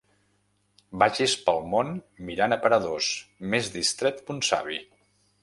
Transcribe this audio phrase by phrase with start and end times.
[1.03, 1.91] Vagis pel món
[2.31, 3.11] mirant aparadors,
[3.53, 4.81] més distret que un savi.